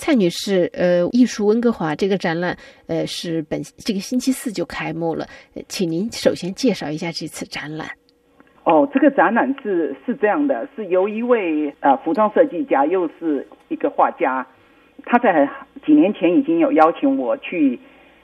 [0.00, 2.56] 蔡女士，呃，艺术温哥华这个展览，
[2.86, 5.26] 呃，是本这个星期四就开幕了，
[5.68, 7.86] 请您首先介绍一下这次展览。
[8.64, 14.46] 哦，这个展览是是这样的，是由一位呃服装设计家，又是一个画家，
[15.04, 15.46] 他在
[15.84, 17.78] 几年前已经有邀请我去。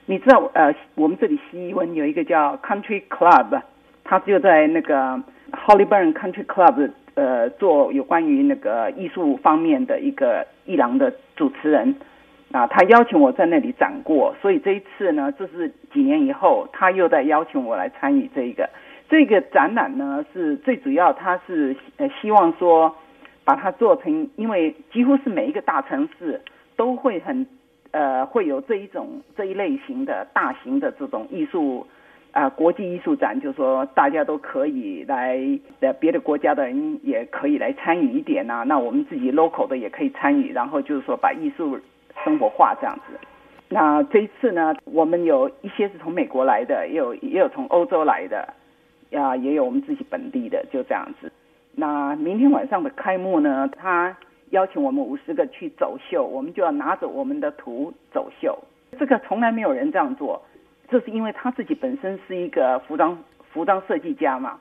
[0.06, 3.60] 你知道，呃，我们这里西温有一个叫 Country Club，
[4.02, 5.22] 他就在那个
[5.52, 11.94] Hollyburn Country Club，呃，做有关于那个艺术方面的一个艺廊的主持人。
[12.52, 18.70] 啊，他邀请我在那里展过，所以这一次呢，这是几年以后，他又在邀请我来参与这一个。
[19.08, 22.94] 这个展览呢，是最主要，他是呃希望说
[23.44, 26.40] 把它做成，因为几乎是每一个大城市
[26.76, 27.44] 都会很
[27.90, 31.84] 呃会有这一种这一类型的大型的这种艺术
[32.36, 35.38] 啊国际艺术展，就是说大家都可以来，
[35.80, 41.80] 呃别的国家的人也可以来参与一点呐，那我们自己 local 的也可以参与，然后就是说把艺术
[42.22, 43.18] 生活化这样子。
[43.70, 48.46] 那这一次呢，我们有一些是从美国来的，也有也有从欧洲来的。
[49.10, 51.32] 呀，也有我们自己本地的，就这样子。
[51.76, 53.70] 那明天晚上的开幕呢？
[53.78, 54.16] 他
[54.50, 58.58] 邀请我们五十个去走秀，我们就要拿着我们的图走秀。
[58.98, 60.42] 这个从来没有人这样做，
[60.90, 63.18] 这是因为他自己本身是一个服装
[63.52, 64.58] 服装设计家嘛，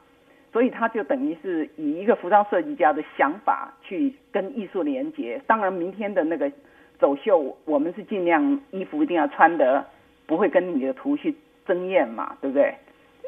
[0.52, 5.42] 所以他就等于是以一个服装设计家的想法去跟艺术连接。
[5.46, 6.52] 当然，明天的那个
[7.00, 9.86] 走秀，我们是尽量衣服一定要穿得
[10.26, 11.36] 不会跟你的图去
[11.68, 12.74] 争艳嘛，对不对？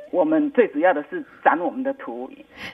[0.09, 2.32] 我们最主要的是展我们的图。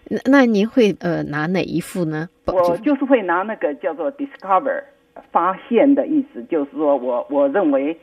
[0.08, 2.30] 那那您会呃拿哪一幅呢？
[2.46, 4.84] 我就是会拿那个叫做 discover
[5.32, 7.98] 发现的意思，就是说我我认为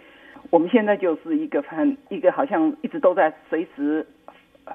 [0.51, 4.07] 我们现在就是一个很一个好像一直都在随时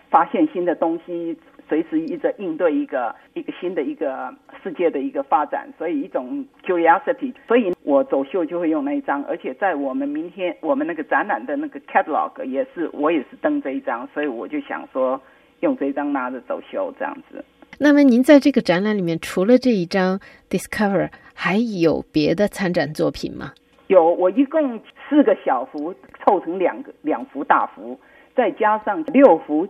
[0.10, 1.38] 发现新的东西。
[1.68, 4.32] 随时一直应对一个一个新的一个
[4.64, 15.20] 世界的一个发展，所以一种 curiosity，所以我走秀就会用那一张，而且在我们明天我们那个展览的那个 catalog 也是我也是登这一张，所以我就想说
[15.62, 17.44] 用这一张拿着走秀这样子。
[17.80, 23.54] 那么您在这个展览里面除了这一张 discover，还有别的参展作品吗？
[23.88, 24.80] 有，我一共
[25.10, 28.00] 四个小幅凑成两个两幅大幅，
[28.36, 29.68] 再加上六幅。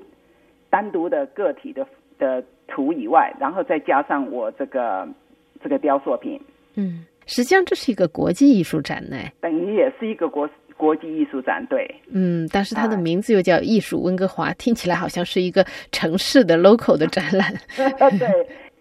[0.67, 1.87] 单独的个体的
[2.19, 5.07] 的图以外，然后再加上我这个
[5.63, 6.37] 这个雕塑品，
[6.75, 17.53] 嗯，实际上这是一个国际艺术展呢，等于也是一个国国际艺术展，对，嗯，但是它的名字又叫艺术温哥华，听起来好像是一个城市的 local 的展览，
[18.19, 18.27] 对，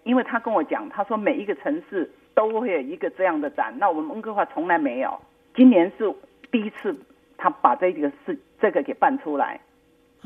[0.02, 5.20] 因为他跟我讲，他说每一个城市都会有一个这样的展，那我们温哥华从来没有，
[5.54, 6.12] 今年是
[6.50, 6.96] 第一次，
[7.36, 9.60] 他把这个是这个给办出来。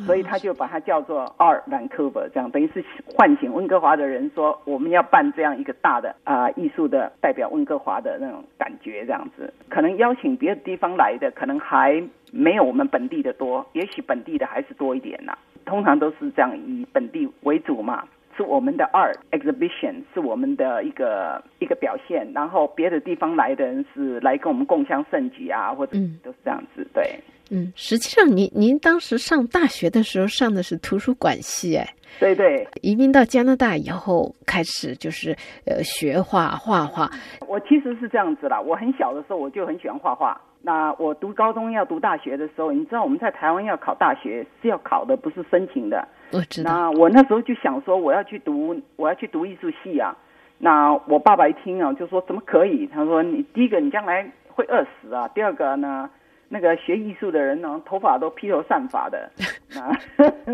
[0.06, 9.52] 所以他就把它叫做 Art Vancouver，这样等于是唤醒温哥华的人，说我们要办这样一个大的啊艺术的代表温哥华的那种感觉，这样子。
[9.68, 15.36] 可能邀请别的地方来的，可能还没有我们本地的多，也许本地的还是多一点呢。
[15.64, 18.04] 通常都是这样以本地为主嘛。
[18.38, 22.30] 是我们的 art exhibition，是我们的一个一个表现。
[22.32, 26.86] 然后别的地方来的人是来跟我们共襄盛举啊，或者都是这样子。
[26.94, 27.18] 对，
[27.50, 32.66] 嗯，实际上您您当时上大学的时候上的是图书馆系，哎，对对。
[32.80, 37.10] 移民到加拿大以后开始就是呃学画画画。
[37.48, 40.40] 我其实是这样子啦，我很小的时候我就很喜欢画画。
[40.60, 46.06] 那我读高中要读大学的时候，你知道我们在台湾要考大学是要考的，不是申请的。
[46.32, 46.70] 我知道。
[46.70, 50.14] 那我那时候就想说，我要去读，我要去读艺术系啊。
[50.58, 52.86] 那我爸爸一听啊，就说怎么可以？
[52.86, 56.10] 他说你第一个你将来会饿死啊，第二个呢，
[56.48, 59.30] 那个学艺术的人呢，头发都披头散发的
[59.78, 59.94] 啊。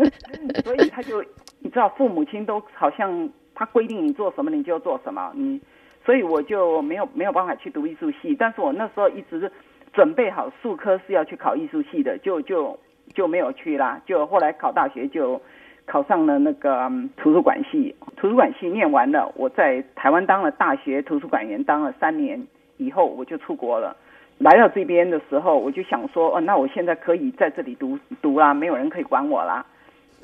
[0.63, 1.23] 所以他就
[1.59, 5.59] 你知道，父母亲都好像他规定你做什么你就做什么，你
[6.05, 8.35] 所以我就没有没有办法去读艺术系。
[8.37, 9.51] 但是我那时候一直
[9.95, 12.77] 准备好数科是要去考艺术系的，就就
[13.13, 13.99] 就没有去啦。
[14.05, 15.41] 就后来考大学就。
[15.87, 22.41] 考上了那个图书馆系，图书馆系念完了，我在台湾当了大学图书馆员，当了三年
[22.77, 23.95] 以后，我就出国了。
[24.39, 29.63] 来到这边的时候，我就想说，哦，那我现在可以在这里读读啦，没有人可以管我啦。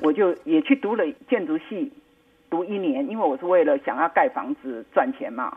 [0.00, 1.92] 我就也去读了建筑系，
[2.50, 5.56] 读一年，因为我是为了想要盖房子赚钱嘛。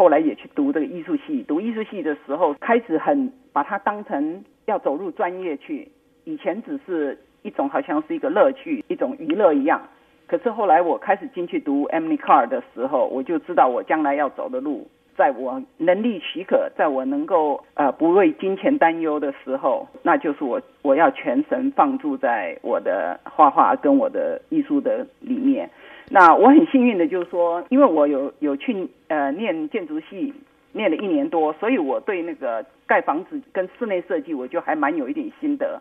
[0.00, 5.86] 后来也去读这个艺术系，读艺术系的时候，开始很把它当成要走入专业去，
[6.24, 7.18] 以前只是。
[7.42, 9.80] 一种好像是一个乐趣，一种娱乐一样。
[10.26, 14.86] 可是后来我开始进去读 Emily Carr 的时候，我就知道我将来要走的路，
[15.16, 25.70] 在我能力许可，在我能够呃不为金钱担忧的时候，那就是我我要全神放注在我的画画跟我的艺术的里面。
[26.12, 30.34] 那我很幸运的就是说，因为我有有去呃念建筑系，
[30.72, 35.80] 念了一年多，所以我对那个盖房子跟室内设计，我就还蛮有一点心得。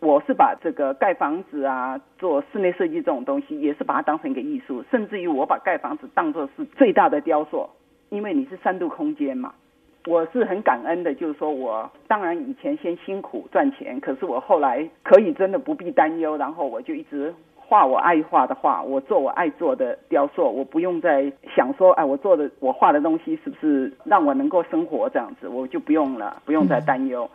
[0.00, 7.70] 我是把这个盖房子啊，做室内设计这种东西，也是把它当成一个艺术，甚至于我把盖房子当做是最大的雕塑，
[8.10, 9.54] 因为你是三度空间嘛。
[10.06, 17.32] 我是很感恩的，就是说我当然以前先辛苦赚钱，可是我后来可以真的不必担忧，然后我就一直
[17.72, 27.30] 画我爱画的画，我做我爱做的雕塑，我不用再想说，哎，我做的我画的东西是不是让我能够生活这样子，我就不用了，不用再担忧。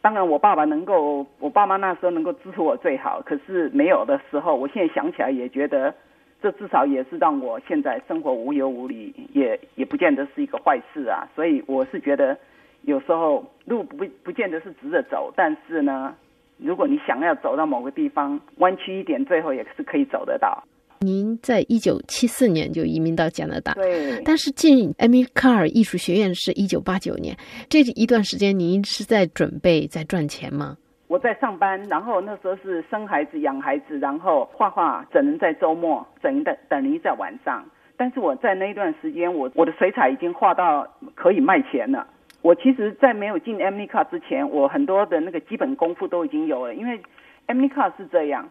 [0.00, 3.20] 当然，我爸爸能够，我爸妈那时候能够支持我最好。
[3.26, 5.92] 可是没有的时候，我现在想起来也觉得，
[6.40, 11.26] 这至少也是让我现在生活无忧无虑，也也不见得是一个坏事啊。
[11.34, 12.38] 所以我是觉得，
[12.82, 16.14] 有时候路不不见得是直着走，但是呢，
[16.62, 20.62] 如果你想要走到某个地方，弯曲一点，最后也是可以走得到。
[21.00, 24.22] 您在一九七四年就移民到加拿大，对。
[24.22, 27.34] 但是进艾米卡尔艺术学院是一九八九年，
[27.70, 30.76] 这一段时间您是在准备在赚钱吗？
[31.08, 37.64] 我在上班，然后那时候是生孩子、养孩子，然后画画，只能在周末，等等等于在晚上。
[37.96, 42.06] 但是我在那一段时间，我我的水彩已经画到可以卖钱了。
[42.42, 47.00] 我其实，在没有进艾米卡之前，我很多的那个基本功夫都已经有了，因为
[47.46, 48.48] 艾米卡是这样。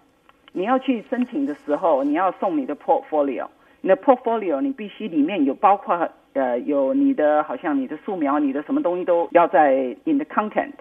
[0.51, 3.47] 你要去申请的时候，你要送你的 portfolio，
[3.81, 10.73] 你的 portfolio 你必须里面有包括呃有你的好像你的素描，你的什么东西都要在 in the content，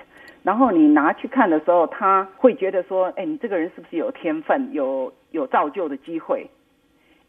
[0.42, 6.48] 然后你拿去看的时候，他会觉得说，哎，你这个人是不是有天分，有有造就的机会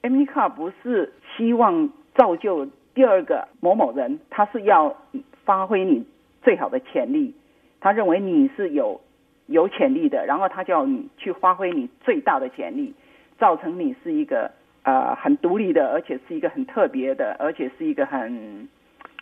[0.02, 4.96] ？M i c a 不是希望造就第二个某某人，他是要
[5.50, 6.06] 发挥你
[6.44, 7.34] 最好的潜力，
[7.80, 9.01] 他认为你是有。
[9.51, 12.94] 有潜力的，然后他叫你去发挥你最大的潜力，
[13.40, 14.51] 造成你是一个
[14.84, 18.69] 呃很独立的，而且是一个很特别的，而且是一个很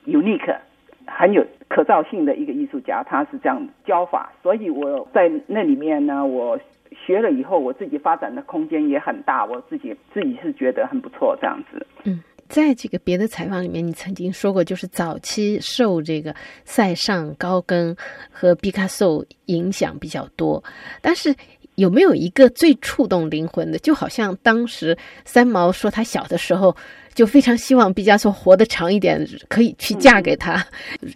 [0.06, 0.58] unique、
[1.06, 3.02] 很有可造性的一个艺术家。
[3.08, 6.60] 他是这样教法，所以我在那里面呢，我
[6.92, 11.88] 学了以后，我自己发展的空间也很大，我自己自己是觉得很不错，这样子。
[12.04, 12.22] 嗯。
[12.50, 16.34] 在这个别的采访里面，你曾经说过，就是早期受这个
[16.66, 17.96] 塞尚、高更
[18.32, 20.64] 和毕卡索影响比较多。
[21.02, 21.36] 但是
[21.76, 23.78] 有没有一个最触动灵魂的？
[23.78, 26.76] 就好像当时三毛说，他小的时候
[27.14, 30.66] 就非常希望毕加索活得长一点，可以去嫁给他。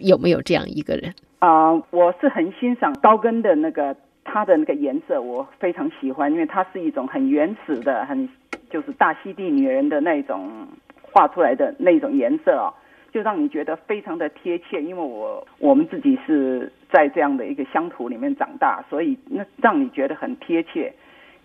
[0.00, 1.12] 有没有这样一个人？
[1.40, 8.28] 啊，我是很欣赏高更的那个他的那个颜色，我非常喜欢，因为它是一种很原始的、很
[8.70, 10.68] 就是大溪地女人的那种。
[11.12, 12.72] 画出来的那种颜色啊，
[13.12, 14.82] 就让你觉得非常的贴切。
[14.82, 20.92] 因为我我们自己是在这样的一个乡土里面长大，所以那让你觉得很贴切。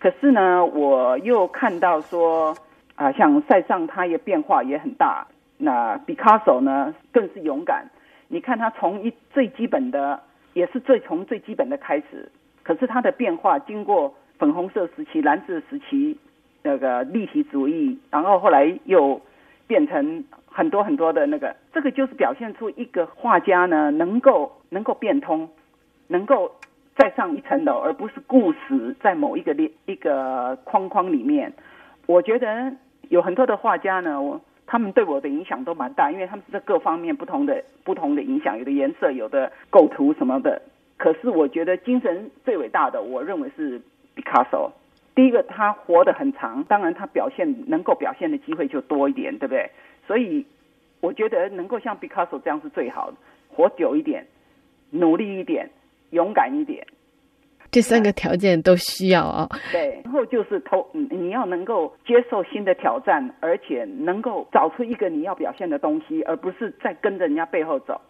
[0.00, 2.56] 可是呢，我又看到说
[2.94, 5.26] 啊，像塞尚，他也变化也很大。
[5.58, 7.84] 那毕卡索呢，更是勇敢。
[8.28, 10.20] 你看他从一最基本的，
[10.54, 12.30] 也是最从最基本的开始，
[12.62, 16.16] 可是他的变化经过粉红色时期、蓝色时期，
[16.62, 19.20] 那个立体主义，然后后来又。
[19.68, 25.48] 变成很多很多的那个，这个就是表现出一个画家呢，能够能够变通，
[26.08, 26.50] 能够
[26.96, 31.52] 再上一层楼，而不是固死在某一个列一个框框里面。
[32.06, 32.72] 我觉得
[33.10, 40.60] 有很多的画家呢，我他们对我的影响都蛮大，因为他们在各方面不同的不同的影响，有的颜色，有的构图什么的。
[40.96, 43.80] 可是我觉得精神最伟大的，我认为是
[44.14, 44.72] 毕卡索。
[45.18, 49.68] 第一个，他活得很长，当然他表现能够表现的机会就多一点，对不对？
[50.06, 50.46] 所以
[51.00, 53.16] 我觉得能够像毕卡索这样是最好的，
[53.48, 54.24] 活久一点，
[54.90, 55.68] 努力一点，
[56.10, 56.86] 勇敢一点，
[57.72, 59.48] 这三个条件都需要啊。
[59.72, 68.00] 对，然后就是投，你要能够接受新的挑战，而且能够找出一个你要表现的东西，而不是在跟着人家背后走。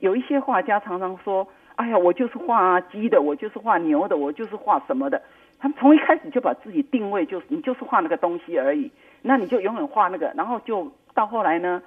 [0.00, 5.20] 有一些画家常常说：“哎呀，我就是画鸡的，我就是画牛的，我就是画什么的。”
[5.64, 8.90] 他们从一开始就把自己定位就是你就是画那个东西而已，
[9.22, 11.82] 那你就永远画那个，然后就到后来呢，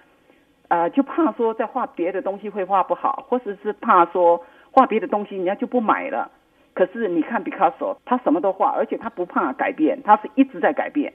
[0.67, 6.31] 呃，就怕说再画别的东西会画不好，或者是怕说画别的东西人家就不买了。
[6.74, 11.13] 可是你看毕卡索，他什么都画，而且他不怕改变，他是一直在改变。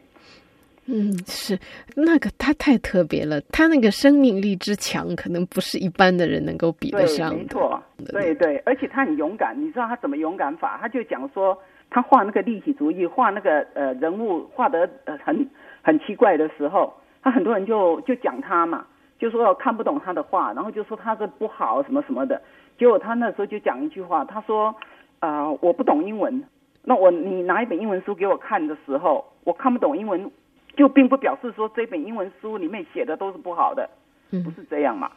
[0.86, 1.58] 嗯，是
[1.96, 7.34] 那个他太特别了，他那个生命力之强，可能不是一般的人能够比得上。
[7.34, 10.78] 没错，对对，而且他很勇敢，你知道他怎么勇敢法？
[10.80, 11.60] 他就讲说。
[11.92, 15.46] 他画那个立体主义，画那个呃人物画得呃很
[15.82, 18.86] 很奇怪的时候，他很多人就就讲他嘛，
[19.18, 22.40] 就说看不懂他的画，然后就说他这不好什么什么的。
[22.78, 24.74] 结果他那时候就讲一句话，他说
[25.20, 26.42] 啊我不懂英文，
[26.82, 30.30] 那我你拿一本英文书给我看的时候，我看不懂英文，
[30.74, 33.90] 就并不表示说这本英文书里面写的都是不好的，
[34.30, 35.10] 不是这样嘛。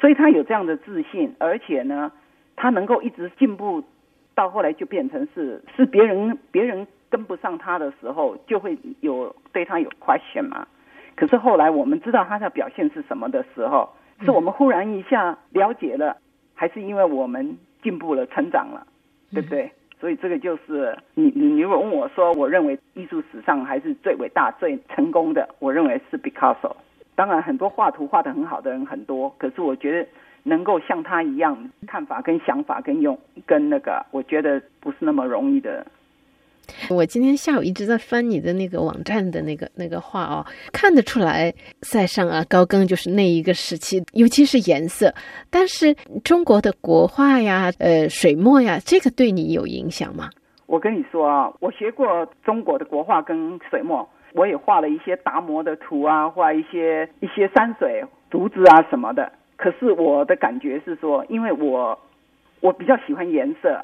[0.00, 2.12] 所以他有这样的自信，而且呢，
[2.54, 3.82] 他能够一直进步，
[4.42, 10.66] 到后来就变成是是别人别人跟不上他的时候，就会有对他有 question 嘛。
[11.14, 13.88] 可是后来我们知道他的表现是什么的时候，
[14.24, 16.16] 是我们忽然一下了解了，
[16.54, 18.84] 还是因为我们进步了、成长了，
[19.32, 19.70] 对不对？
[20.00, 26.74] 所以这个就是你你你如果问我说，我认为艺术史上还是最伟大、最成功的，我认为是 Picasso。
[27.14, 30.08] 当然，很多画图画的很好的人很多，可是我觉得
[30.42, 35.86] 能够像他一样看法跟想法跟用跟那个，我觉得不是那么容易的。
[36.88, 45.12] 我今天下午一直在翻你的那个网站的那个那个画哦，看得出来塞尚啊、高更就是那一个时期，尤其是颜色。
[45.50, 50.30] 但是中国的国画呀、呃水墨呀，这个对你有影响吗？
[50.66, 59.30] 我跟你说啊，我学过中国的国画跟水墨，我也画了一些达摩的图啊，画一些一些山水、竹子啊什么的。
[59.62, 61.96] 可是我的感觉是说，因为我
[62.58, 63.80] 我比较喜欢颜色。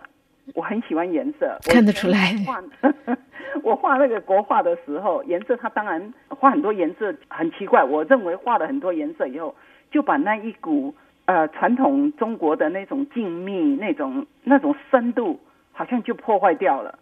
[0.54, 2.34] 我很喜欢颜色，看得出来。
[2.46, 2.58] 画
[3.62, 7.84] 我画那个国画的时候，颜色它当然画很多颜色很奇怪。
[7.84, 9.54] 我认为画了很多颜色以后，
[9.90, 10.94] 就把那一股
[11.26, 15.38] 呃传统中国的那种静谧、那种那种深度，
[15.72, 16.98] 好像就破坏掉了。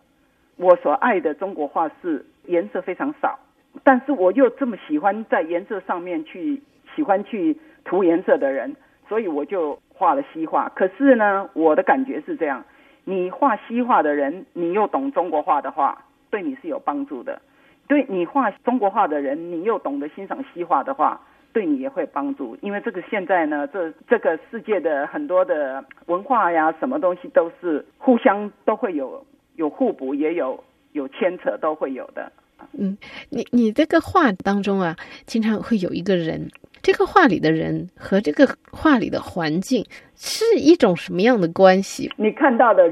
[0.57, 3.39] 我所爱的中国画是颜色非常少，
[3.85, 6.61] 但是我又这么喜欢在颜色上面去
[6.97, 7.57] 喜欢去
[7.87, 8.77] 涂颜色的人，
[9.09, 10.69] 所以我就画了西画。
[10.75, 12.63] 可是呢，我的感觉是这样。
[13.05, 17.39] 你画西画的人，你又懂中国画的话，对你是有帮助的；
[17.87, 21.21] 对你画中国画的人，你又懂得欣赏西画的话，
[21.53, 22.57] 对你也会帮助。
[22.61, 29.25] 因为这个现在呢，这这个世界的很多的文化呀，什么东西都是互相都会有
[29.55, 32.33] 有互补，也有有牵扯，都会有的。
[32.73, 32.97] 嗯，
[33.31, 34.97] 你你这个画当中啊，
[35.27, 36.49] 经常会有一个人。
[36.83, 42.13] 这个画里的人和这个画里的环境是一种什么样的关系？
[42.17, 42.89] 你看到的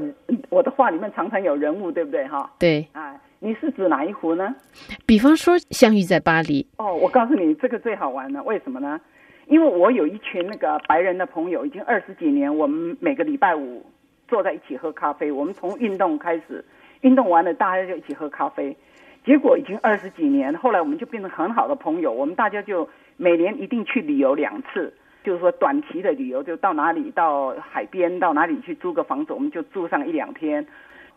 [0.49, 2.27] 我的画里面常常有人物，对不对？
[2.27, 2.85] 哈，对。
[2.91, 4.53] 啊，你是指哪一幅呢？
[5.05, 6.67] 比方说相遇在巴黎。
[6.75, 8.43] 哦，我告诉你，这个最好玩了。
[8.43, 8.99] 为什么呢？
[9.47, 13.85] 因为我有一群那个白人的朋友，已经二十几年，我们每个礼拜五
[14.27, 15.31] 坐在一起喝咖啡。
[15.31, 16.65] 我们从运动开始，
[16.99, 18.75] 运动完了大家就一起喝咖啡。
[19.25, 22.11] 结果已经二十几年，后来我们就变成很好的朋友。
[22.11, 30.67] 我们大家就每年一定去旅游两次，就是说短期的旅游，就到哪里到海边，到哪里去租个房子，我们就住上一两天。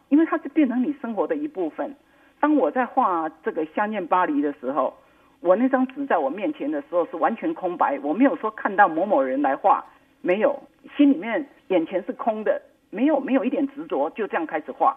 [0.08, 1.94] 因为它是变成你生活的一部分。
[2.40, 4.94] 当我在画这个《相见巴黎》的时候，
[5.40, 9.84] 我那张纸在我面前的时候是完全空白，我没有说看到某某人来画，
[10.22, 10.62] 没有，
[10.96, 14.96] 心里面眼前是空的，没有没有一点执着，就这样开始画。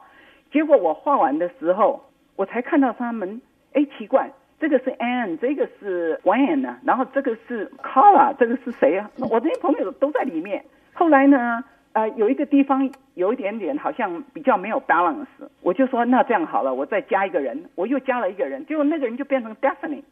[0.50, 2.01] 结果我画完的时候。
[2.36, 3.42] 我才看到他们，
[3.74, 9.10] 哎，奇怪，这个是 Anne，这个是 When 呢，然后这个是 Carla，这个是谁啊？
[9.30, 10.64] 我这些朋友都在里面。
[10.94, 15.28] 后来呢，呃，有一个地方有一点点好像比较没有 balance，
[15.62, 20.04] 我就说那这样好了，我再加一个人，我又加了一个人，结果那个人就变成 Daphne。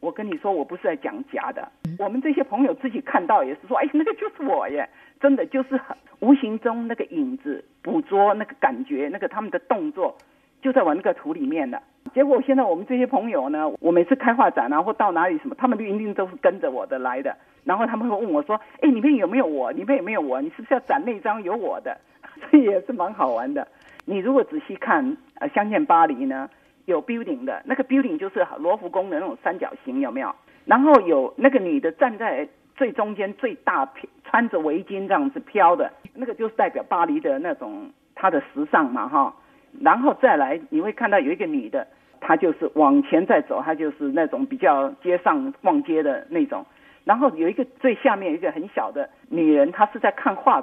[0.00, 1.68] 我跟你说，我不是在讲假的，
[1.98, 4.88] 我们这些朋友自己看到也是说，哎，那个就是我耶，
[5.20, 10.16] 真的就是很无形中那个影子捕捉那个感觉，那个他们的动作。
[10.60, 11.80] 就在我那个图里面的，
[12.14, 17.36] 结果现在我们这些朋友呢，我每次开画展啊，或到哪里什么，他们一定都是跟着我的来的。
[17.64, 19.70] 然后他们会问我说：“哎，里面有没有我？
[19.72, 20.40] 里面有没有我？
[20.40, 21.96] 你是不是要展那张有我的？”
[22.50, 23.66] 所以也是蛮好玩的。
[24.04, 26.48] 你如果仔细看，呃，相见巴黎呢，
[26.86, 30.34] 有 building 的那个 building 就是罗浮宫的那种三角形，有没有？
[30.64, 33.86] 然后有那个女的站在最中间最大，
[34.24, 39.34] 穿着围巾这样子飘的，那个就是代表巴黎的那种它的时尚嘛，哈。
[39.80, 41.86] 然后再来，你会看到有一个女的，
[42.20, 46.64] 她就是往前再走，她就是那种比较街上逛街的那种。
[47.04, 50.60] 然后有一个最下面一个很小的女人，她是在看画，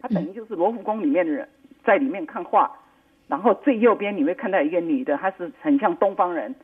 [0.00, 1.48] 她等于就是罗浮宫里面的人
[1.84, 2.70] 在里面看画。
[3.28, 6.54] 然后最右边你会看到一个女的，她是很像东方人，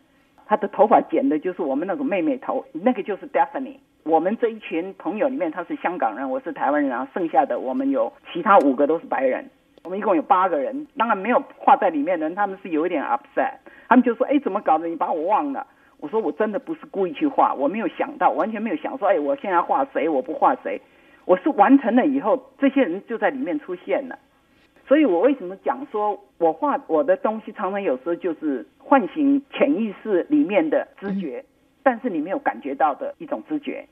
[0.47, 3.77] 她的头发剪的就是我们那种妹妹头，那个就是 Daphne。
[4.05, 9.49] 我们这一群朋友里面，她是香港人，我是台湾人，然后剩下的我们有其他五个都是白人。
[9.87, 13.53] 我们一共有八个人，当然没有画在里面的人，他们是有一点 upset，
[13.89, 14.89] 他们就说：“哎，怎么搞的？
[14.89, 15.65] 你把我忘了？”
[16.01, 20.09] 我说：“我真的不是故意去画，我没有想到，完全没有想说，哎，我现在画谁？
[20.09, 20.81] 我不画谁？
[21.25, 24.19] 我是完成了以后，这些人就在里面出现了。
[24.89, 31.45] 所以我为什么讲说我画我的东西，常常有时候就是唤醒潜意识里面的知觉，
[31.85, 33.87] 但是你没有感觉到的一种知觉。”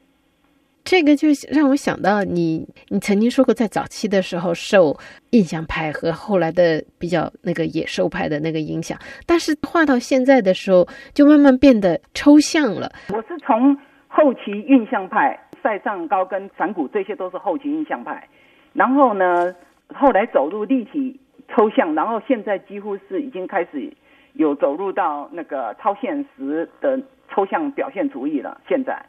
[0.84, 4.94] 这个就让我想到你，你曾经说过，在早期的时候受
[5.30, 12.92] 印象派和后来的比较那个野兽派的那个影响，但是画到现在的时候，就慢慢变得抽象了。
[13.08, 13.74] 我是从
[14.08, 18.28] 后期印象派塞上高跟反骨这些都是后期印象派。
[18.74, 19.54] 然后呢，
[19.94, 23.90] 后来走入立体抽象，然后现在几乎是已经开始
[24.34, 27.00] 有走入到那个超现实的
[27.32, 28.60] 抽象表现主义了。
[28.68, 29.02] 现在，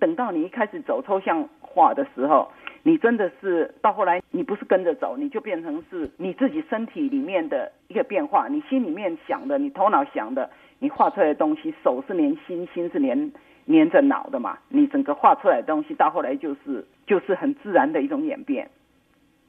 [0.00, 2.48] 等到你一开始走抽象化的时候，
[2.82, 8.48] 你真的是到后来，你不是跟着走，你就变成是你自己身体里面的一个变化。
[8.48, 13.30] 你心里面想的，你头脑想的，你画出来的东西，手是连心，心是连
[13.66, 14.58] 连着脑的嘛。
[14.68, 18.68] 你整个画出来的东西，到后来就是就是很自然的一种演变。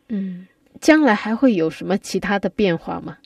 [0.10, 0.46] 嗯，
[0.82, 3.18] 将来还会有什么其他的变化吗？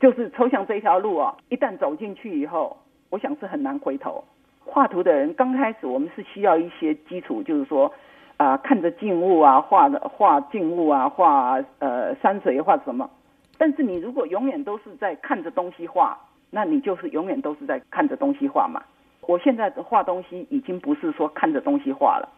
[0.00, 2.78] 就是抽象这一条路哦，一旦走进去以后，
[3.10, 4.24] 我想是很难回头。
[4.70, 7.92] 画图的人刚开始，我们是需要一些基础，就是说
[8.36, 13.08] 啊，看着静物啊，画的画静物啊，画呃山水画什么。
[13.56, 16.16] 但是你如果永远都是在看着东西画，
[16.50, 18.82] 那你就是永远都是在看着东西画嘛。
[19.26, 22.28] 我现在画东西已经不是说看着东西画了。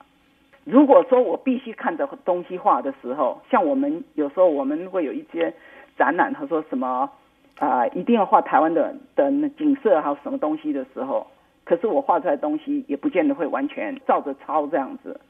[0.64, 5.52] 如果说我必须看着东西画的时候，像我们有时候我们会有一些
[5.96, 7.10] 展览，他说什么
[7.58, 11.26] 啊，一定要画台湾的的景色还有什么东西的时候，
[11.70, 15.20] 可是我画出来的东西也不见得会完全照着抄这样子，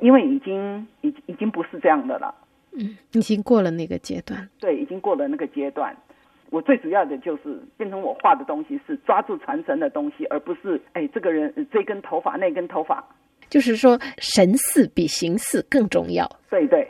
[0.00, 2.32] 因为已经已已经不是这样的了。
[2.70, 4.48] 嗯，已经过了那个阶段。
[4.60, 5.96] 对，已经过了那个阶段。
[6.50, 13.04] 我最主要的就是变成我画的东西是抓住传承的东西，而不是哎这个人这根头发那根头发。
[13.48, 16.30] 就是说，神似比形似更重要。
[16.48, 16.86] 对对，